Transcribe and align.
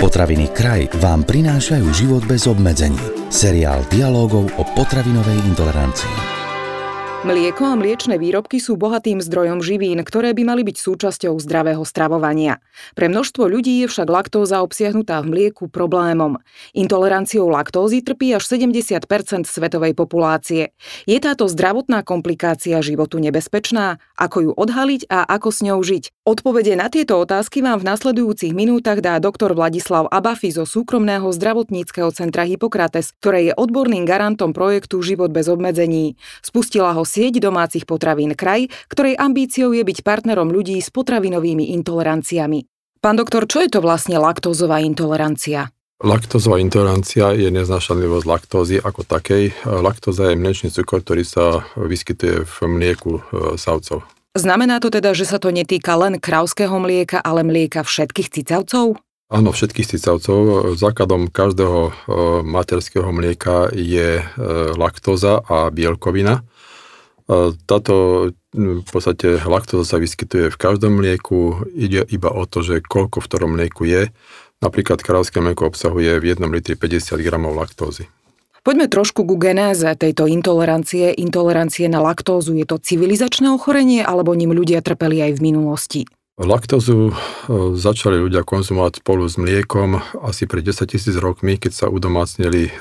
Potraviny 0.00 0.48
kraj 0.56 0.88
vám 0.96 1.28
prinášajú 1.28 1.84
život 1.92 2.24
bez 2.24 2.48
obmedzení. 2.48 2.96
Seriál 3.28 3.84
dialogov 3.92 4.48
o 4.56 4.64
potravinovej 4.72 5.44
intolerancii. 5.44 6.40
Mlieko 7.20 7.68
a 7.68 7.76
mliečne 7.76 8.16
výrobky 8.16 8.64
sú 8.64 8.80
bohatým 8.80 9.20
zdrojom 9.20 9.60
živín, 9.60 10.00
ktoré 10.00 10.32
by 10.32 10.40
mali 10.40 10.64
byť 10.64 10.72
súčasťou 10.80 11.36
zdravého 11.36 11.84
stravovania. 11.84 12.64
Pre 12.96 13.12
množstvo 13.12 13.44
ľudí 13.44 13.84
je 13.84 13.92
však 13.92 14.08
laktóza 14.08 14.64
obsiahnutá 14.64 15.20
v 15.20 15.36
mlieku 15.36 15.68
problémom. 15.68 16.40
Intoleranciou 16.72 17.52
laktózy 17.52 18.00
trpí 18.00 18.32
až 18.32 18.48
70% 18.48 19.04
svetovej 19.44 19.92
populácie. 19.92 20.72
Je 21.04 21.20
táto 21.20 21.44
zdravotná 21.44 22.00
komplikácia 22.08 22.80
životu 22.80 23.20
nebezpečná? 23.20 24.00
Ako 24.16 24.48
ju 24.48 24.50
odhaliť 24.56 25.12
a 25.12 25.28
ako 25.28 25.48
s 25.52 25.60
ňou 25.60 25.84
žiť? 25.84 26.19
Odpovede 26.30 26.78
na 26.78 26.86
tieto 26.86 27.18
otázky 27.18 27.58
vám 27.58 27.82
v 27.82 27.90
nasledujúcich 27.90 28.54
minútach 28.54 29.02
dá 29.02 29.18
doktor 29.18 29.50
Vladislav 29.50 30.06
Abafi 30.14 30.54
zo 30.54 30.62
súkromného 30.62 31.26
zdravotníckého 31.26 32.06
centra 32.14 32.46
Hippokrates, 32.46 33.10
ktoré 33.18 33.50
je 33.50 33.52
odborným 33.58 34.06
garantom 34.06 34.54
projektu 34.54 35.02
Život 35.02 35.34
bez 35.34 35.50
obmedzení. 35.50 36.14
Spustila 36.38 36.94
ho 36.94 37.02
sieť 37.02 37.42
domácich 37.42 37.82
potravín 37.82 38.38
Kraj, 38.38 38.70
ktorej 38.86 39.18
ambíciou 39.18 39.74
je 39.74 39.82
byť 39.82 40.06
partnerom 40.06 40.54
ľudí 40.54 40.78
s 40.78 40.94
potravinovými 40.94 41.74
intoleranciami. 41.82 42.62
Pán 43.02 43.18
doktor, 43.18 43.50
čo 43.50 43.66
je 43.66 43.70
to 43.74 43.82
vlastne 43.82 44.14
laktózová 44.14 44.78
intolerancia? 44.86 45.74
Laktózová 45.98 46.62
intolerancia 46.62 47.34
je 47.34 47.50
neznášanlivosť 47.50 48.26
laktózy 48.30 48.76
ako 48.78 49.02
takej. 49.02 49.66
Laktóza 49.66 50.30
je 50.30 50.38
mliečný 50.38 50.70
cukor, 50.70 51.02
ktorý 51.02 51.26
sa 51.26 51.66
vyskytuje 51.74 52.46
v 52.46 52.56
mlieku 52.70 53.18
e, 53.18 53.22
savcov. 53.58 54.06
Znamená 54.30 54.78
to 54.78 54.94
teda, 54.94 55.10
že 55.10 55.26
sa 55.26 55.42
to 55.42 55.50
netýka 55.50 55.98
len 55.98 56.22
krauského 56.22 56.78
mlieka, 56.78 57.18
ale 57.18 57.42
mlieka 57.42 57.82
všetkých 57.82 58.30
cicavcov? 58.30 58.94
Áno, 59.30 59.50
všetkých 59.50 59.98
cicavcov. 59.98 60.74
Základom 60.74 61.30
každého 61.30 61.80
e, 61.86 61.92
materského 62.46 63.10
mlieka 63.10 63.70
je 63.74 64.22
e, 64.22 64.24
laktóza 64.74 65.42
a 65.46 65.70
bielkovina. 65.70 66.42
Táto 67.70 68.26
v 68.50 68.82
podstate 68.90 69.38
laktóza 69.46 69.94
sa 69.94 70.02
vyskytuje 70.02 70.50
v 70.50 70.58
každom 70.58 70.98
mlieku, 70.98 71.62
ide 71.78 72.02
iba 72.10 72.26
o 72.26 72.42
to, 72.42 72.66
že 72.66 72.82
koľko 72.82 73.22
v 73.22 73.28
ktorom 73.30 73.50
mlieku 73.54 73.86
je. 73.86 74.10
Napríklad 74.58 74.98
kráľovské 74.98 75.38
mlieko 75.38 75.70
obsahuje 75.70 76.18
v 76.18 76.34
1 76.34 76.42
litri 76.50 76.74
50 76.74 77.22
gramov 77.22 77.54
laktózy. 77.54 78.10
Poďme 78.60 78.92
trošku 78.92 79.24
ku 79.24 79.40
genéze 79.40 79.88
tejto 79.96 80.28
intolerancie. 80.28 81.16
Intolerancie 81.16 81.88
na 81.88 82.04
laktózu 82.04 82.52
je 82.60 82.68
to 82.68 82.76
civilizačné 82.76 83.48
ochorenie, 83.48 84.04
alebo 84.04 84.36
ním 84.36 84.52
ľudia 84.52 84.84
trpeli 84.84 85.24
aj 85.24 85.40
v 85.40 85.40
minulosti? 85.40 86.02
Laktózu 86.40 87.12
e, 87.12 87.14
začali 87.76 88.16
ľudia 88.16 88.44
konzumovať 88.48 89.04
spolu 89.04 89.28
s 89.28 89.36
mliekom 89.36 90.00
asi 90.24 90.48
pred 90.48 90.64
10 90.64 90.88
tisíc 90.88 91.16
rokmi, 91.16 91.60
keď 91.60 91.72
sa 91.72 91.86
udomácnili 91.92 92.68
e, 92.68 92.72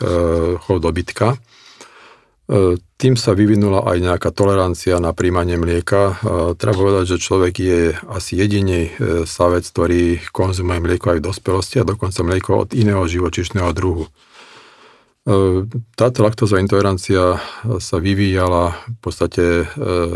chov 0.64 0.80
dobytka. 0.80 1.36
E, 1.36 2.80
tým 3.00 3.16
sa 3.20 3.32
vyvinula 3.36 3.84
aj 3.84 3.98
nejaká 4.00 4.32
tolerancia 4.36 5.00
na 5.00 5.16
príjmanie 5.16 5.56
mlieka. 5.56 6.20
Treba 6.60 6.76
povedať, 6.76 7.16
že 7.16 7.24
človek 7.24 7.54
je 7.56 7.80
asi 8.12 8.36
jediný 8.36 8.92
savec, 9.24 9.64
ktorý 9.64 10.20
konzumuje 10.36 10.84
mlieko 10.84 11.16
aj 11.16 11.24
v 11.24 11.28
dospelosti 11.32 11.80
a 11.80 11.88
dokonca 11.88 12.20
mlieko 12.20 12.68
od 12.68 12.76
iného 12.76 13.00
živočišného 13.08 13.72
druhu. 13.72 14.12
Táto 15.94 16.24
laktózová 16.24 16.64
intolerancia 16.64 17.38
sa 17.78 17.98
vyvíjala 18.00 18.74
v 18.88 18.98
podstate 19.04 19.68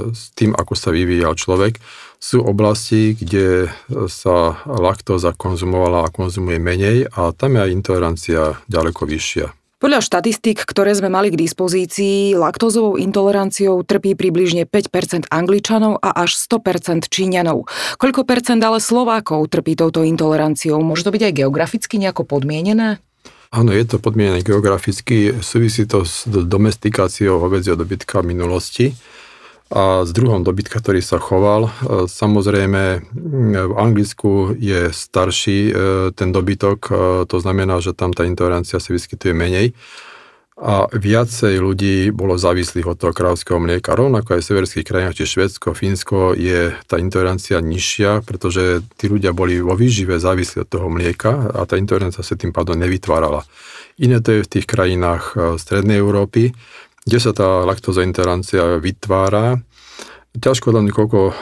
s 0.09 0.31
tým, 0.33 0.55
ako 0.55 0.73
sa 0.73 0.89
vyvíjal 0.89 1.35
človek. 1.37 1.77
Sú 2.23 2.39
oblasti, 2.39 3.13
kde 3.13 3.67
sa 4.07 4.63
laktóza 4.63 5.35
konzumovala 5.35 6.07
a 6.07 6.13
konzumuje 6.13 6.55
menej 6.57 7.11
a 7.13 7.35
tam 7.35 7.59
je 7.59 7.67
aj 7.67 7.75
intolerancia 7.75 8.41
ďaleko 8.71 9.03
vyššia. 9.03 9.51
Podľa 9.83 9.99
štatistík, 9.99 10.63
ktoré 10.63 10.95
sme 10.95 11.11
mali 11.11 11.27
k 11.27 11.35
dispozícii, 11.35 12.39
laktózovou 12.39 12.95
intoleranciou 12.95 13.83
trpí 13.83 14.15
približne 14.15 14.63
5% 14.63 15.27
Angličanov 15.27 15.99
a 15.99 16.23
až 16.23 16.39
100% 16.39 17.11
Číňanov. 17.11 17.67
Koľko 17.99 18.23
percent 18.23 18.63
ale 18.63 18.79
Slovákov 18.79 19.51
trpí 19.51 19.75
touto 19.75 20.07
intoleranciou? 20.07 20.79
Môže 20.79 21.03
to 21.03 21.11
byť 21.11 21.27
aj 21.27 21.33
geograficky 21.35 21.99
nejako 21.99 22.23
podmienené? 22.23 23.03
Áno, 23.53 23.69
je 23.69 23.85
to 23.85 24.01
podmienené 24.01 24.41
geograficky. 24.41 25.29
Súvisí 25.45 25.85
to 25.85 26.01
s 26.01 26.25
domestikáciou 26.25 27.37
hovedzieho 27.37 27.77
dobytka 27.77 28.25
v 28.25 28.33
minulosti 28.33 28.85
a 29.69 30.01
s 30.01 30.09
druhom 30.09 30.41
dobytka, 30.41 30.81
ktorý 30.81 31.05
sa 31.05 31.21
choval. 31.21 31.69
E, 31.69 31.71
samozrejme, 32.09 33.13
v 33.53 33.73
Anglicku 33.77 34.57
je 34.57 34.89
starší 34.89 35.59
e, 35.69 35.73
ten 36.17 36.33
dobytok, 36.33 36.79
e, 36.89 36.93
to 37.29 37.37
znamená, 37.37 37.77
že 37.77 37.93
tam 37.93 38.09
tá 38.09 38.25
intolerancia 38.25 38.81
sa 38.81 38.89
vyskytuje 38.89 39.37
menej 39.37 39.77
a 40.53 40.85
viacej 40.85 41.57
ľudí 41.57 42.13
bolo 42.13 42.37
závislých 42.37 42.85
od 42.85 42.97
toho 43.01 43.09
kráľovského 43.09 43.57
mlieka. 43.57 43.97
Rovnako 43.97 44.37
aj 44.37 44.41
v 44.45 44.49
severských 44.53 44.85
krajinách, 44.85 45.17
či 45.17 45.25
Švedsko, 45.25 45.73
Fínsko, 45.73 46.37
je 46.37 46.77
tá 46.85 47.01
intolerancia 47.01 47.57
nižšia, 47.57 48.21
pretože 48.21 48.85
tí 49.01 49.09
ľudia 49.09 49.33
boli 49.33 49.57
vo 49.57 49.73
výžive 49.73 50.21
závislí 50.21 50.61
od 50.61 50.69
toho 50.69 50.93
mlieka 50.93 51.57
a 51.57 51.65
tá 51.65 51.73
intolerancia 51.73 52.21
sa 52.21 52.37
tým 52.37 52.53
pádom 52.53 52.77
nevytvárala. 52.77 53.41
Iné 53.97 54.21
to 54.21 54.37
je 54.37 54.45
v 54.45 54.51
tých 54.57 54.69
krajinách 54.69 55.57
Strednej 55.57 55.97
Európy, 55.97 56.53
kde 57.01 57.17
sa 57.17 57.33
tá 57.33 57.65
intolerancia 58.05 58.77
vytvára. 58.77 59.57
Ťažko 60.33 60.73
len 60.73 60.89
koľko 60.89 61.19
e, 61.29 61.33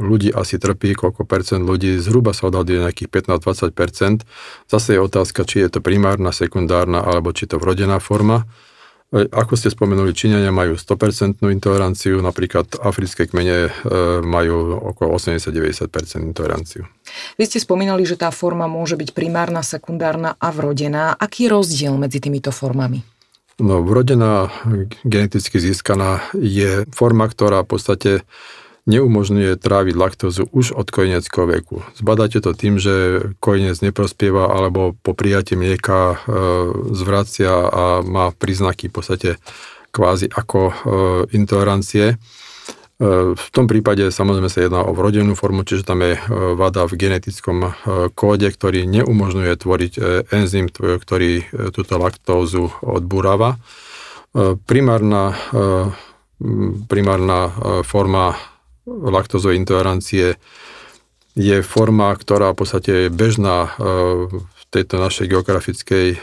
ľudí 0.00 0.32
asi 0.32 0.56
trpí, 0.56 0.96
koľko 0.96 1.28
percent 1.28 1.68
ľudí, 1.68 2.00
zhruba 2.00 2.32
sa 2.32 2.48
odhaduje 2.48 2.80
nejakých 2.80 3.28
15-20%. 3.28 4.24
Zase 4.72 4.96
je 4.96 5.00
otázka, 5.04 5.44
či 5.44 5.60
je 5.60 5.68
to 5.68 5.84
primárna, 5.84 6.32
sekundárna, 6.32 7.04
alebo 7.04 7.36
či 7.36 7.44
to 7.44 7.60
vrodená 7.60 8.00
forma. 8.00 8.48
E, 9.12 9.28
ako 9.28 9.52
ste 9.52 9.68
spomenuli, 9.68 10.16
Číňania 10.16 10.48
majú 10.48 10.80
100% 10.80 11.44
intoleranciu, 11.44 12.24
napríklad 12.24 12.80
africké 12.80 13.28
kmene 13.28 13.68
e, 13.68 13.70
majú 14.24 14.80
okolo 14.80 15.20
80-90% 15.20 16.24
intoleranciu. 16.24 16.88
Vy 17.36 17.44
ste 17.44 17.60
spomínali, 17.60 18.08
že 18.08 18.16
tá 18.16 18.32
forma 18.32 18.64
môže 18.64 18.96
byť 18.96 19.12
primárna, 19.12 19.60
sekundárna 19.60 20.40
a 20.40 20.48
vrodená. 20.48 21.12
Aký 21.20 21.44
je 21.44 21.52
rozdiel 21.52 21.92
medzi 22.00 22.16
týmito 22.16 22.48
formami? 22.48 23.11
No, 23.60 23.84
vrodená, 23.84 24.48
geneticky 25.04 25.60
získaná 25.60 26.24
je 26.32 26.88
forma, 26.88 27.28
ktorá 27.28 27.64
v 27.64 27.70
podstate 27.76 28.12
neumožňuje 28.86 29.62
tráviť 29.62 29.94
laktózu 29.94 30.50
už 30.50 30.74
od 30.74 30.90
kojeneckého 30.90 31.46
veku. 31.46 31.86
Zbadáte 31.94 32.42
to 32.42 32.50
tým, 32.50 32.82
že 32.82 33.22
kojenec 33.38 33.78
neprospieva 33.78 34.50
alebo 34.50 34.98
po 34.98 35.14
prijatí 35.14 35.54
mlieka 35.54 36.00
e, 36.02 36.16
zvracia 36.90 37.52
a 37.70 37.84
má 38.02 38.34
príznaky 38.34 38.90
v 38.90 38.94
podstate 38.98 39.30
kvázi 39.94 40.26
ako 40.34 40.60
e, 40.66 40.74
intolerancie. 41.38 42.18
E, 43.02 43.34
v 43.34 43.48
tom 43.50 43.66
prípade 43.66 44.06
samozrejme 44.14 44.46
sa 44.46 44.62
jedná 44.62 44.86
o 44.86 44.94
vrodenú 44.94 45.34
formu, 45.34 45.66
čiže 45.66 45.82
tam 45.82 46.06
je 46.06 46.14
e, 46.14 46.20
vada 46.54 46.86
v 46.86 46.94
genetickom 46.94 47.58
e, 47.66 47.70
kóde, 48.14 48.46
ktorý 48.46 48.86
neumožňuje 48.86 49.52
tvoriť 49.58 49.92
enzym, 50.30 50.70
ktorý 50.70 51.50
túto 51.74 51.98
laktózu 51.98 52.70
odburáva. 52.82 53.58
Primárna, 54.64 55.36
primárna 56.88 57.40
forma 57.84 58.32
laktózovej 58.88 59.60
intolerancie 59.60 60.40
je 61.36 61.56
forma, 61.60 62.16
ktorá 62.16 62.56
v 62.56 62.64
podstate 62.64 62.92
je 62.96 63.08
bežná 63.12 63.76
v 63.76 64.62
tejto 64.72 64.96
našej 64.96 65.28
geografickej 65.28 66.16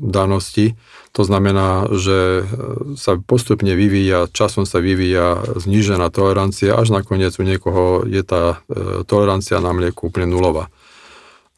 danosti 0.00 0.80
to 1.12 1.22
znamená, 1.24 1.88
že 1.94 2.46
sa 2.94 3.18
postupne 3.18 3.72
vyvíja, 3.74 4.28
časom 4.30 4.68
sa 4.68 4.78
vyvíja 4.78 5.40
znížená 5.56 6.12
tolerancia, 6.12 6.76
až 6.76 6.94
nakoniec 6.94 7.34
u 7.40 7.44
niekoho 7.44 8.04
je 8.06 8.22
tá 8.22 8.62
e, 8.68 9.02
tolerancia 9.08 9.58
na 9.58 9.74
mlieku 9.74 10.12
úplne 10.12 10.30
nulová. 10.30 10.70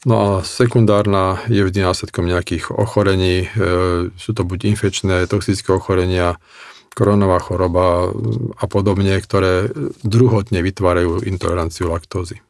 No 0.01 0.15
a 0.17 0.29
sekundárna 0.41 1.45
je 1.45 1.61
vždy 1.61 1.85
následkom 1.85 2.25
nejakých 2.25 2.73
ochorení, 2.73 3.45
e, 3.45 4.09
sú 4.17 4.31
to 4.33 4.41
buď 4.41 4.73
infekčné, 4.73 5.29
toxické 5.29 5.69
ochorenia, 5.69 6.41
koronová 6.91 7.39
choroba 7.39 8.11
a 8.59 8.65
podobne, 8.67 9.15
ktoré 9.23 9.71
druhotne 10.03 10.59
vytvárajú 10.59 11.23
intoleranciu 11.23 11.87
laktózy. 11.87 12.43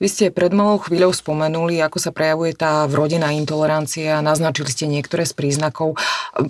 Vy 0.00 0.08
ste 0.08 0.24
pred 0.32 0.56
malou 0.56 0.80
chvíľou 0.80 1.12
spomenuli, 1.12 1.84
ako 1.84 2.00
sa 2.00 2.10
prejavuje 2.16 2.56
tá 2.56 2.88
vrodená 2.88 3.36
intolerancia, 3.36 4.24
naznačili 4.24 4.72
ste 4.72 4.88
niektoré 4.88 5.28
z 5.28 5.36
príznakov. 5.36 6.00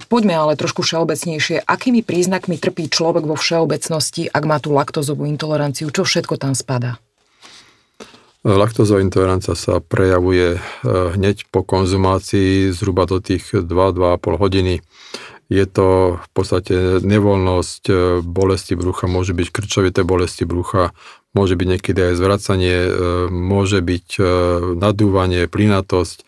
Poďme 0.07 0.39
ale 0.39 0.55
trošku 0.55 0.87
všeobecnejšie. 0.87 1.67
Akými 1.67 2.07
príznakmi 2.07 2.57
trpí 2.61 2.87
človek 2.87 3.27
vo 3.27 3.35
všeobecnosti, 3.35 4.31
ak 4.31 4.45
má 4.47 4.63
tú 4.63 4.71
laktózovú 4.71 5.27
intoleranciu? 5.27 5.91
Čo 5.91 6.07
všetko 6.07 6.39
tam 6.39 6.55
spadá? 6.55 7.03
Laktózová 8.41 9.05
intolerancia 9.05 9.53
sa 9.53 9.85
prejavuje 9.85 10.57
eh, 10.57 10.61
hneď 10.89 11.51
po 11.53 11.61
konzumácii 11.61 12.73
zhruba 12.73 13.05
do 13.05 13.21
tých 13.21 13.53
2-2,5 13.53 14.41
hodiny 14.41 14.81
je 15.51 15.67
to 15.67 16.23
v 16.23 16.29
podstate 16.31 17.03
nevoľnosť, 17.03 17.83
e, 17.91 17.95
bolesti 18.23 18.79
brucha, 18.79 19.11
môže 19.11 19.35
byť 19.35 19.49
krčovité 19.51 20.07
bolesti 20.07 20.47
brucha, 20.47 20.95
môže 21.35 21.59
byť 21.59 21.67
niekedy 21.67 22.01
aj 22.11 22.15
zvracanie, 22.19 22.77
môže 23.31 23.79
byť 23.79 24.19
nadúvanie, 24.75 25.47
plynatosť, 25.47 26.27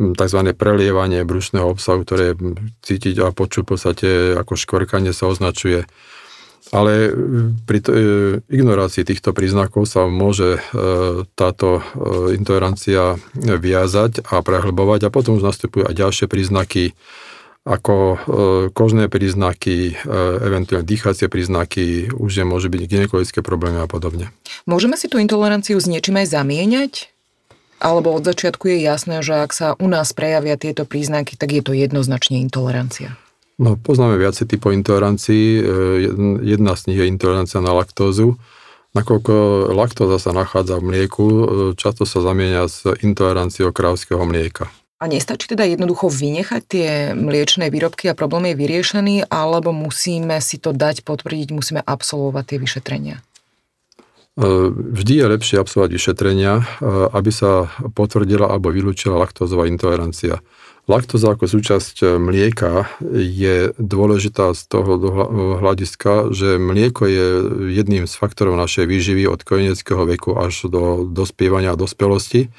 tzv. 0.00 0.40
prelievanie 0.56 1.28
brušného 1.28 1.76
obsahu, 1.76 2.08
ktoré 2.08 2.32
cítiť 2.80 3.20
a 3.20 3.36
počuť 3.36 3.62
v 3.64 3.68
podstate 3.68 4.08
ako 4.40 4.56
škvrkanie 4.56 5.12
sa 5.12 5.28
označuje. 5.28 5.84
Ale 6.70 7.10
pri 7.66 7.78
to, 7.82 7.90
e, 7.90 7.98
ignorácii 8.46 9.02
týchto 9.02 9.34
príznakov 9.34 9.90
sa 9.90 10.06
môže 10.06 10.60
e, 10.60 11.26
táto 11.34 11.80
e, 11.80 12.38
intolerancia 12.38 13.18
viazať 13.34 14.22
a 14.22 14.38
prehlbovať 14.38 15.08
a 15.08 15.12
potom 15.12 15.40
už 15.40 15.50
nastupujú 15.50 15.90
aj 15.90 15.98
ďalšie 15.98 16.26
príznaky, 16.30 16.94
ako 17.68 17.96
e, 17.96 18.16
kožné 18.72 19.12
príznaky, 19.12 19.92
e, 19.92 20.12
eventuálne 20.40 20.86
dýchacie 20.86 21.28
príznaky, 21.28 22.08
už 22.16 22.30
je 22.40 22.44
môže 22.48 22.72
byť 22.72 22.82
gynekologické 22.88 23.44
problémy 23.44 23.84
a 23.84 23.88
podobne. 23.88 24.32
Môžeme 24.64 24.96
si 24.96 25.12
tú 25.12 25.20
intoleranciu 25.20 25.76
s 25.76 25.84
niečím 25.84 26.16
aj 26.24 26.32
zamieňať? 26.32 26.92
Alebo 27.80 28.12
od 28.12 28.24
začiatku 28.24 28.68
je 28.68 28.84
jasné, 28.84 29.24
že 29.24 29.40
ak 29.40 29.52
sa 29.52 29.68
u 29.76 29.88
nás 29.88 30.12
prejavia 30.12 30.56
tieto 30.56 30.84
príznaky, 30.88 31.36
tak 31.36 31.52
je 31.52 31.62
to 31.64 31.72
jednoznačne 31.76 32.40
intolerancia? 32.40 33.16
No, 33.60 33.76
poznáme 33.76 34.16
viacej 34.16 34.56
typov 34.56 34.72
intolerancií. 34.72 35.60
E, 35.60 35.62
jedna 36.40 36.72
z 36.80 36.88
nich 36.88 36.98
je 37.00 37.12
intolerancia 37.12 37.60
na 37.60 37.76
laktózu. 37.76 38.40
Nakoľko 38.96 39.68
laktóza 39.76 40.18
sa 40.18 40.34
nachádza 40.34 40.82
v 40.82 40.86
mlieku, 40.90 41.24
často 41.78 42.02
sa 42.02 42.26
zamieňa 42.26 42.62
s 42.66 42.90
intoleranciou 43.06 43.70
krávského 43.70 44.18
mlieka. 44.26 44.66
A 45.00 45.08
nestačí 45.08 45.48
teda 45.48 45.64
jednoducho 45.64 46.12
vynechať 46.12 46.62
tie 46.68 46.88
mliečné 47.16 47.72
výrobky 47.72 48.12
a 48.12 48.18
problém 48.18 48.52
je 48.52 48.60
vyriešený, 48.60 49.32
alebo 49.32 49.72
musíme 49.72 50.36
si 50.44 50.60
to 50.60 50.76
dať 50.76 51.08
potvrdiť, 51.08 51.48
musíme 51.56 51.80
absolvovať 51.80 52.44
tie 52.44 52.58
vyšetrenia? 52.60 53.16
E, 53.16 53.24
vždy 54.68 55.12
je 55.24 55.26
lepšie 55.32 55.56
absolvovať 55.56 55.90
vyšetrenia, 55.96 56.52
e, 56.60 56.62
aby 57.16 57.32
sa 57.32 57.72
potvrdila 57.96 58.52
alebo 58.52 58.68
vylúčila 58.68 59.16
laktózová 59.24 59.64
intolerancia. 59.72 60.44
Laktóza 60.84 61.32
ako 61.32 61.48
súčasť 61.48 62.20
mlieka 62.20 63.00
je 63.08 63.72
dôležitá 63.80 64.52
z 64.52 64.62
toho 64.68 65.00
hľadiska, 65.64 66.34
že 66.34 66.60
mlieko 66.60 67.08
je 67.08 67.28
jedným 67.72 68.04
z 68.04 68.14
faktorov 68.18 68.58
našej 68.58 68.84
výživy 68.84 69.24
od 69.30 69.40
kojeneckého 69.46 70.02
veku 70.04 70.36
až 70.36 70.68
do 70.68 71.08
dospievania 71.08 71.72
a 71.72 71.80
dospelosti. 71.80 72.52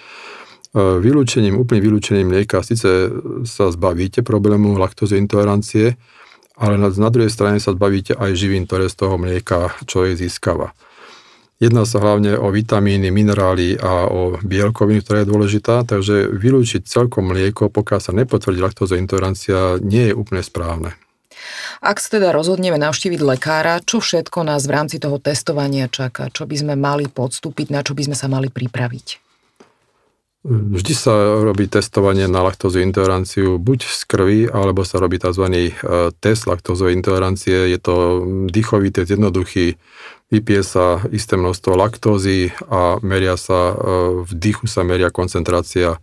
E, 0.71 0.79
vylúčením, 0.79 1.59
úplným 1.59 1.83
vylúčením 1.91 2.27
mlieka 2.31 2.63
síce 2.63 3.11
sa 3.43 3.65
zbavíte 3.67 4.23
problému 4.23 4.79
laktózy 4.79 5.19
intolerancie, 5.19 5.99
ale 6.55 6.79
na, 6.79 6.87
na 6.87 7.09
druhej 7.11 7.27
strane 7.27 7.59
sa 7.59 7.75
zbavíte 7.75 8.15
aj 8.15 8.31
živín, 8.39 8.63
ktoré 8.63 8.87
z 8.87 8.95
toho 8.95 9.19
mlieka 9.19 9.75
človek 9.83 10.15
získava. 10.15 10.71
Jedná 11.61 11.85
sa 11.85 12.01
hlavne 12.01 12.41
o 12.41 12.49
vitamíny, 12.49 13.13
minerály 13.13 13.77
a 13.77 14.09
o 14.09 14.33
bielkoviny, 14.41 15.05
ktorá 15.05 15.21
je 15.21 15.29
dôležitá, 15.29 15.85
takže 15.85 16.33
vylúčiť 16.33 16.89
celkom 16.89 17.29
mlieko, 17.29 17.69
pokiaľ 17.69 17.99
sa 18.01 18.17
nepotvrdí 18.17 18.57
laktozointolerancia, 18.57 19.77
nie 19.77 20.09
je 20.09 20.17
úplne 20.17 20.41
správne. 20.41 20.97
Ak 21.85 22.01
sa 22.01 22.17
teda 22.17 22.33
rozhodneme 22.33 22.81
navštíviť 22.81 23.21
lekára, 23.21 23.77
čo 23.85 24.01
všetko 24.01 24.41
nás 24.41 24.65
v 24.65 24.73
rámci 24.73 24.97
toho 24.97 25.21
testovania 25.21 25.85
čaká? 25.85 26.33
Čo 26.33 26.49
by 26.49 26.55
sme 26.57 26.73
mali 26.73 27.05
podstúpiť, 27.05 27.69
na 27.69 27.85
čo 27.85 27.93
by 27.93 28.09
sme 28.09 28.17
sa 28.17 28.25
mali 28.25 28.49
pripraviť? 28.49 29.30
Vždy 30.41 30.93
sa 30.97 31.13
robí 31.37 31.69
testovanie 31.69 32.25
na 32.25 32.41
laktózovú 32.41 32.81
intoleranciu 32.81 33.61
buď 33.61 33.79
z 33.85 34.01
krvi, 34.09 34.39
alebo 34.49 34.81
sa 34.81 34.97
robí 34.97 35.21
tzv. 35.21 35.45
E, 35.45 35.69
test 36.17 36.49
laktózovej 36.49 36.97
intolerancie. 36.97 37.69
Je 37.69 37.77
to 37.77 38.25
dýchový 38.49 38.89
test 38.89 39.13
jednoduchý, 39.13 39.77
vypije 40.33 40.61
sa 40.65 41.05
isté 41.13 41.37
množstvo 41.37 41.77
laktózy 41.77 42.57
a 42.65 42.97
meria 43.05 43.37
sa, 43.37 43.69
e, 43.69 43.73
v 44.25 44.31
dýchu 44.33 44.65
sa 44.65 44.81
meria 44.81 45.13
koncentrácia 45.13 46.01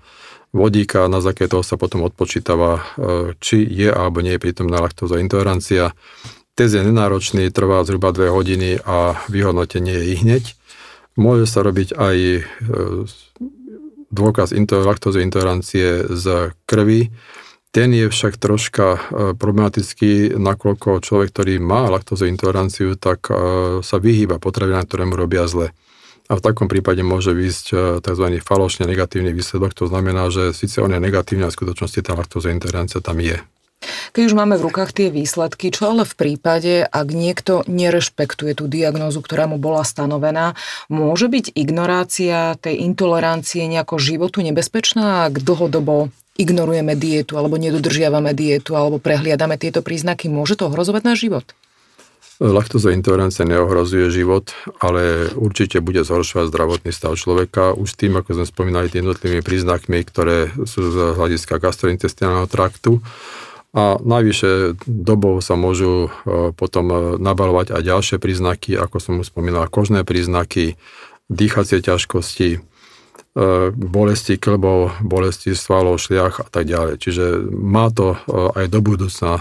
vodíka, 0.54 1.10
na 1.10 1.18
základe 1.18 1.58
toho 1.58 1.66
sa 1.66 1.74
potom 1.74 2.06
odpočítava, 2.06 2.78
e, 2.78 2.82
či 3.42 3.66
je 3.66 3.90
alebo 3.90 4.22
nie 4.22 4.38
je 4.38 4.44
prítomná 4.46 4.78
laktózová 4.78 5.18
intolerancia. 5.18 5.98
Test 6.54 6.78
je 6.78 6.86
nenáročný, 6.86 7.50
trvá 7.50 7.82
zhruba 7.82 8.14
2 8.14 8.30
hodiny 8.30 8.78
a 8.86 9.18
vyhodnotenie 9.26 9.98
je 9.98 10.04
i 10.04 10.16
hneď. 10.22 10.54
Môže 11.18 11.50
sa 11.50 11.66
robiť 11.66 11.98
aj 11.98 12.16
dôkaz 14.12 14.56
laktózovej 14.56 15.28
intolerancie 15.28 16.08
z 16.08 16.54
krvi, 16.64 17.12
ten 17.68 17.92
je 17.92 18.08
však 18.08 18.40
troška 18.40 18.86
e, 18.96 18.98
problematický, 19.36 20.40
nakoľko 20.40 21.04
človek, 21.04 21.28
ktorý 21.36 21.60
má 21.60 21.92
laktózovú 21.92 22.32
intoleranciu, 22.32 22.96
tak 22.96 23.28
e, 23.28 23.32
sa 23.84 23.96
vyhýba 24.00 24.40
potravinám, 24.40 24.88
ktoré 24.88 25.04
mu 25.04 25.14
robia 25.20 25.44
zle. 25.44 25.76
A 26.28 26.36
v 26.36 26.44
takom 26.44 26.68
prípade 26.68 27.04
môže 27.04 27.36
výsť 27.36 27.66
e, 27.72 27.76
tzv. 28.00 28.40
falošne 28.40 28.88
negatívny 28.88 29.36
výsledok, 29.36 29.76
to 29.76 29.84
znamená, 29.84 30.32
že 30.32 30.56
síce 30.56 30.80
on 30.80 30.96
je 30.96 31.00
negatívny, 31.00 31.44
a 31.44 31.52
v 31.52 31.58
skutočnosti 31.60 32.00
tá 32.00 32.16
laktózová 32.16 32.56
intolerancia 32.56 33.04
tam 33.04 33.20
je. 33.20 33.36
Keď 34.12 34.22
už 34.26 34.34
máme 34.34 34.58
v 34.58 34.66
rukách 34.66 34.90
tie 34.90 35.08
výsledky, 35.14 35.70
čo 35.70 35.94
ale 35.94 36.02
v 36.02 36.14
prípade, 36.18 36.82
ak 36.82 37.08
niekto 37.14 37.62
nerešpektuje 37.70 38.58
tú 38.58 38.66
diagnózu, 38.66 39.22
ktorá 39.22 39.46
mu 39.46 39.62
bola 39.62 39.86
stanovená, 39.86 40.58
môže 40.90 41.30
byť 41.30 41.54
ignorácia 41.54 42.58
tej 42.58 42.82
intolerancie 42.82 43.70
nejako 43.70 44.02
životu 44.02 44.42
nebezpečná, 44.42 45.30
ak 45.30 45.38
dlhodobo 45.44 46.10
ignorujeme 46.38 46.94
dietu 46.94 47.38
alebo 47.38 47.58
nedodržiavame 47.58 48.34
dietu 48.34 48.78
alebo 48.78 49.02
prehliadame 49.02 49.58
tieto 49.58 49.82
príznaky, 49.82 50.30
môže 50.30 50.58
to 50.58 50.70
ohrozovať 50.70 51.02
náš 51.06 51.18
život? 51.26 51.46
Laktoza 52.38 52.94
intolerancia 52.94 53.42
neohrozuje 53.42 54.14
život, 54.14 54.54
ale 54.78 55.26
určite 55.34 55.82
bude 55.82 56.06
zhoršovať 56.06 56.46
zdravotný 56.46 56.94
stav 56.94 57.18
človeka 57.18 57.74
už 57.74 57.98
tým, 57.98 58.14
ako 58.14 58.38
sme 58.38 58.46
spomínali, 58.46 58.86
tým 58.86 59.10
jednotlivými 59.10 59.42
príznakmi, 59.42 59.98
ktoré 60.06 60.54
sú 60.62 60.86
z 60.86 61.18
hľadiska 61.18 61.58
gastrointestinálneho 61.58 62.46
traktu. 62.46 63.02
A 63.76 64.00
najvyššie 64.00 64.80
dobou 64.88 65.44
sa 65.44 65.52
môžu 65.52 66.08
e, 66.08 66.56
potom 66.56 66.86
e, 66.88 66.96
nabalovať 67.20 67.76
aj 67.76 67.82
ďalšie 67.84 68.16
príznaky, 68.16 68.80
ako 68.80 68.96
som 68.96 69.20
už 69.20 69.28
spomínal, 69.28 69.68
kožné 69.68 70.08
príznaky, 70.08 70.80
dýchacie 71.28 71.84
ťažkosti, 71.84 72.64
E, 73.38 73.70
bolesti 73.70 74.34
klbov, 74.34 74.98
bolesti 74.98 75.54
svalov, 75.54 76.02
šliach 76.02 76.42
a 76.42 76.48
tak 76.50 76.66
ďalej. 76.66 76.98
Čiže 76.98 77.24
má 77.54 77.86
to 77.92 78.18
aj 78.58 78.66
do 78.66 78.82
budúcna 78.82 79.38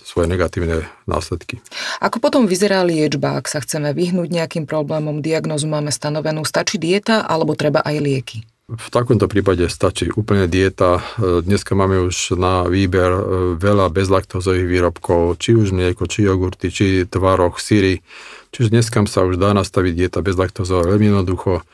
svoje 0.00 0.26
negatívne 0.30 0.88
následky. 1.04 1.60
Ako 2.00 2.24
potom 2.24 2.48
vyzerá 2.48 2.80
liečba, 2.86 3.36
ak 3.36 3.50
sa 3.50 3.60
chceme 3.60 3.92
vyhnúť 3.92 4.32
nejakým 4.32 4.64
problémom, 4.64 5.20
diagnozu 5.20 5.68
máme 5.68 5.92
stanovenú, 5.92 6.46
stačí 6.48 6.80
dieta 6.80 7.20
alebo 7.26 7.52
treba 7.52 7.84
aj 7.84 7.96
lieky? 8.00 8.38
V 8.68 8.88
takomto 8.92 9.32
prípade 9.32 9.64
stačí 9.72 10.12
úplne 10.12 10.44
dieta. 10.44 11.00
Dneska 11.16 11.72
máme 11.72 12.04
už 12.04 12.36
na 12.36 12.68
výber 12.68 13.08
veľa 13.56 13.88
bezlaktózových 13.88 14.68
výrobkov, 14.68 15.40
či 15.40 15.56
už 15.56 15.72
mlieko, 15.72 16.04
či 16.04 16.28
jogurty, 16.28 16.68
či 16.68 16.86
tvaroch, 17.08 17.56
syry. 17.56 18.04
Čiže 18.52 18.68
dneska 18.68 19.00
sa 19.08 19.24
už 19.24 19.40
dá 19.40 19.56
nastaviť 19.56 19.92
dieta 19.96 20.20
bezlaktózová 20.20 20.84
veľmi 20.84 21.16
jednoducho 21.16 21.64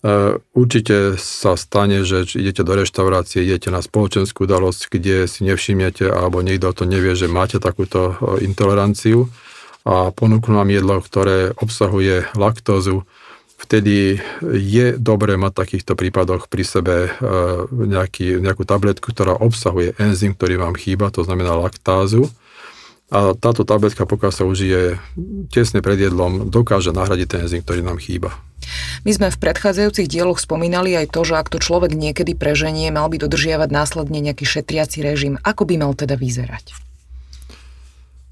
E, 0.00 0.40
určite 0.56 1.20
sa 1.20 1.60
stane, 1.60 2.08
že 2.08 2.24
idete 2.32 2.64
do 2.64 2.72
reštaurácie, 2.72 3.44
idete 3.44 3.68
na 3.68 3.84
spoločenskú 3.84 4.48
udalosť, 4.48 4.88
kde 4.88 5.28
si 5.28 5.44
nevšimnete 5.44 6.08
alebo 6.08 6.40
niekto 6.40 6.72
to 6.72 6.88
nevie, 6.88 7.12
že 7.12 7.28
máte 7.28 7.60
takúto 7.60 8.16
e, 8.16 8.48
intoleranciu 8.48 9.28
a 9.84 10.08
ponúknú 10.08 10.56
vám 10.56 10.72
jedlo, 10.72 11.04
ktoré 11.04 11.52
obsahuje 11.52 12.32
laktózu. 12.32 13.04
Vtedy 13.60 14.16
je 14.56 14.86
dobré 14.96 15.36
mať 15.36 15.52
v 15.52 15.60
takýchto 15.60 15.92
prípadoch 15.92 16.48
pri 16.48 16.64
sebe 16.64 16.96
e, 17.06 17.10
nejaký, 17.70 18.40
nejakú 18.40 18.64
tabletku, 18.64 19.12
ktorá 19.12 19.36
obsahuje 19.36 19.92
enzym, 20.00 20.32
ktorý 20.32 20.56
vám 20.56 20.74
chýba, 20.80 21.12
to 21.12 21.28
znamená 21.28 21.52
laktázu. 21.52 22.32
A 23.12 23.36
táto 23.36 23.68
tabletka, 23.68 24.08
pokiaľ 24.08 24.32
sa 24.32 24.48
užije 24.48 24.96
tesne 25.52 25.84
pred 25.84 26.00
jedlom, 26.00 26.48
dokáže 26.48 26.94
nahradiť 26.94 27.26
ten 27.28 27.40
enzym, 27.44 27.60
ktorý 27.60 27.84
nám 27.84 28.00
chýba. 28.00 28.32
My 29.04 29.12
sme 29.12 29.28
v 29.28 29.40
predchádzajúcich 29.40 30.08
dieloch 30.08 30.40
spomínali 30.40 30.96
aj 30.96 31.12
to, 31.12 31.20
že 31.26 31.36
ak 31.36 31.52
to 31.52 31.58
človek 31.60 31.92
niekedy 31.92 32.38
preženie, 32.38 32.88
mal 32.88 33.12
by 33.12 33.20
dodržiavať 33.20 33.68
následne 33.68 34.24
nejaký 34.24 34.46
šetriaci 34.46 35.04
režim. 35.04 35.36
Ako 35.42 35.68
by 35.68 35.74
mal 35.80 35.92
teda 35.92 36.16
vyzerať? 36.16 36.89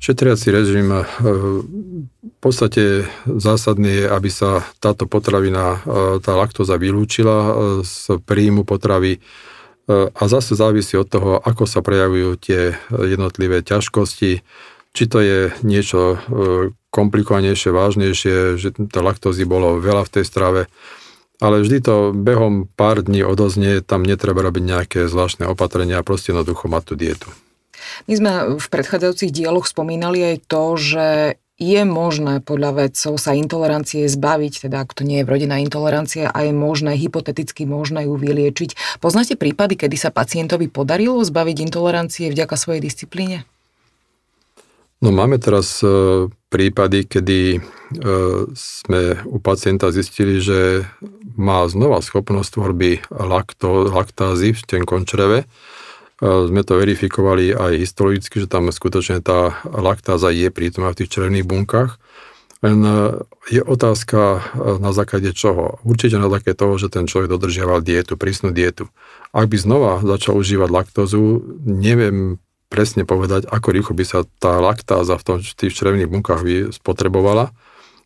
Šetriaci 0.08 0.48
režim 0.48 0.88
eh, 0.88 1.04
v 1.04 2.38
podstate 2.40 3.04
zásadný 3.28 3.92
je, 3.92 4.06
aby 4.08 4.32
sa 4.32 4.64
táto 4.80 5.04
potravina, 5.04 5.76
eh, 5.76 6.16
tá 6.24 6.32
laktóza 6.32 6.80
vylúčila 6.80 7.36
eh, 7.36 7.52
z 7.84 8.16
príjmu 8.24 8.64
potravy. 8.64 9.20
A 9.88 10.28
zase 10.28 10.52
závisí 10.52 11.00
od 11.00 11.08
toho, 11.08 11.40
ako 11.40 11.64
sa 11.64 11.80
prejavujú 11.80 12.36
tie 12.36 12.76
jednotlivé 12.92 13.64
ťažkosti, 13.64 14.44
či 14.92 15.04
to 15.08 15.18
je 15.24 15.48
niečo 15.64 16.20
komplikovanejšie, 16.92 17.72
vážnejšie, 17.72 18.60
že 18.60 18.76
to 18.76 19.00
laktózy 19.00 19.48
bolo 19.48 19.80
veľa 19.80 20.04
v 20.04 20.12
tej 20.12 20.24
strave, 20.28 20.60
ale 21.40 21.64
vždy 21.64 21.78
to 21.80 22.12
behom 22.12 22.68
pár 22.68 23.00
dní 23.00 23.24
odoznie, 23.24 23.80
tam 23.80 24.04
netreba 24.04 24.44
robiť 24.44 24.64
nejaké 24.68 25.00
zvláštne 25.08 25.48
opatrenia, 25.48 26.04
proste 26.04 26.36
jednoducho 26.36 26.68
mať 26.68 26.82
tú 26.84 26.92
dietu. 26.92 27.32
My 28.06 28.14
sme 28.14 28.32
v 28.56 28.66
predchádzajúcich 28.66 29.34
dieloch 29.34 29.66
spomínali 29.68 30.34
aj 30.34 30.36
to, 30.46 30.64
že 30.78 31.06
je 31.58 31.82
možné 31.82 32.38
podľa 32.38 32.86
vedcov 32.86 33.18
sa 33.18 33.34
intolerancie 33.34 34.06
zbaviť, 34.06 34.70
teda 34.70 34.86
ak 34.86 34.94
to 34.94 35.02
nie 35.02 35.20
je 35.20 35.26
vrodená 35.26 35.58
intolerancia 35.58 36.30
a 36.30 36.46
je 36.46 36.54
možné, 36.54 36.94
hypoteticky 36.94 37.66
možné 37.66 38.06
ju 38.06 38.14
vyliečiť. 38.14 39.02
Poznáte 39.02 39.34
prípady, 39.34 39.74
kedy 39.74 39.98
sa 39.98 40.14
pacientovi 40.14 40.70
podarilo 40.70 41.18
zbaviť 41.18 41.56
intolerancie 41.66 42.30
vďaka 42.30 42.54
svojej 42.54 42.78
disciplíne? 42.78 43.42
No 45.02 45.14
máme 45.14 45.38
teraz 45.38 45.82
e, 45.82 46.26
prípady, 46.50 47.06
kedy 47.06 47.40
e, 47.54 47.60
sme 48.54 49.02
u 49.26 49.38
pacienta 49.38 49.94
zistili, 49.94 50.42
že 50.42 50.86
má 51.38 51.62
znova 51.70 52.02
schopnosť 52.02 52.50
tvorby 52.54 52.90
lakto, 53.10 53.86
laktázy 53.94 54.54
v 54.54 54.62
tenkom 54.66 55.06
čreve. 55.06 55.46
E, 56.18 56.50
sme 56.50 56.62
to 56.66 56.78
verifikovali 56.78 57.54
aj 57.54 57.72
histologicky, 57.78 58.42
že 58.42 58.50
tam 58.50 58.70
skutočne 58.70 59.22
tá 59.22 59.58
laktáza 59.64 60.30
je 60.34 60.50
prítomná 60.50 60.92
v 60.92 61.04
tých 61.04 61.12
črevných 61.14 61.46
bunkách. 61.46 61.96
Len 62.58 62.82
je 63.54 63.62
otázka 63.62 64.42
na 64.82 64.90
základe 64.90 65.30
čoho. 65.30 65.78
Určite 65.86 66.18
na 66.18 66.26
základe 66.26 66.58
toho, 66.58 66.74
že 66.74 66.90
ten 66.90 67.06
človek 67.06 67.30
dodržiaval 67.30 67.86
dietu, 67.86 68.18
prísnu 68.18 68.50
dietu. 68.50 68.90
Ak 69.30 69.46
by 69.46 69.56
znova 69.62 70.02
začal 70.02 70.34
užívať 70.34 70.66
laktózu, 70.66 71.38
neviem 71.62 72.42
presne 72.68 73.08
povedať, 73.08 73.48
ako 73.48 73.68
rýchlo 73.72 73.94
by 73.96 74.04
sa 74.04 74.18
tá 74.42 74.60
laktáza 74.60 75.16
v, 75.16 75.22
tom, 75.24 75.36
v 75.40 75.54
tých 75.56 75.76
črevných 75.78 76.10
bunkách 76.10 76.42
by 76.44 76.54
spotrebovala 76.74 77.54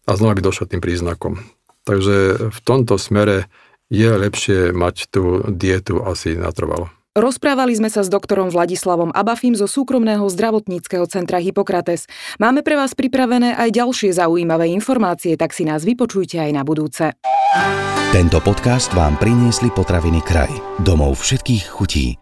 a 0.06 0.10
znova 0.14 0.38
by 0.38 0.42
došlo 0.42 0.70
tým 0.70 0.84
príznakom. 0.84 1.42
Takže 1.82 2.50
v 2.54 2.58
tomto 2.62 2.94
smere 2.94 3.50
je 3.90 4.06
lepšie 4.06 4.70
mať 4.70 5.10
tú 5.10 5.42
dietu 5.50 6.04
asi 6.04 6.38
natrvalo. 6.38 6.92
Rozprávali 7.12 7.76
sme 7.76 7.92
sa 7.92 8.00
s 8.00 8.08
doktorom 8.08 8.48
Vladislavom 8.48 9.12
Abafim 9.12 9.52
zo 9.52 9.68
súkromného 9.68 10.24
zdravotníckého 10.32 11.04
centra 11.04 11.36
Hippokrates. 11.44 12.08
Máme 12.40 12.64
pre 12.64 12.80
vás 12.80 12.96
pripravené 12.96 13.52
aj 13.52 13.68
ďalšie 13.68 14.16
zaujímavé 14.16 14.72
informácie, 14.72 15.36
tak 15.36 15.52
si 15.52 15.68
nás 15.68 15.84
vypočujte 15.84 16.40
aj 16.40 16.50
na 16.56 16.64
budúce. 16.64 17.12
Tento 18.16 18.40
podcast 18.40 18.88
vám 18.96 19.20
priniesli 19.20 19.68
potraviny 19.68 20.24
kraj. 20.24 20.52
Domov 20.80 21.20
všetkých 21.20 21.64
chutí. 21.68 22.21